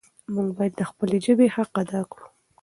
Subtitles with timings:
[0.33, 2.25] موږ باید د خپلې ژبې حق ادا کړو.